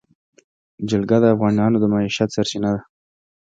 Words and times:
جلګه 0.89 1.17
د 1.21 1.25
افغانانو 1.35 1.77
د 1.79 1.85
معیشت 1.93 2.29
سرچینه 2.35 2.69
ده. 2.75 2.81